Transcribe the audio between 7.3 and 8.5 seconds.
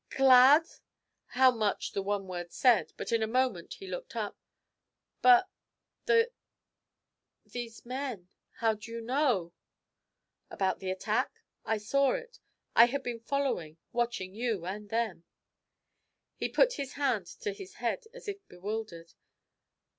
these men